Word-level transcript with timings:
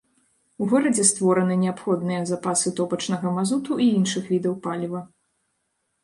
У 0.63 0.67
горадзе 0.69 1.03
створаны 1.09 1.57
неабходныя 1.63 2.21
запасы 2.31 2.73
топачнага 2.79 3.33
мазуту 3.35 3.77
і 3.85 3.87
іншых 3.99 4.31
відаў 4.33 4.55
паліва. 4.65 5.03